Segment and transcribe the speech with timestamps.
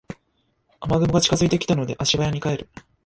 [0.81, 2.69] 雨雲が近づいてきたので足早に帰る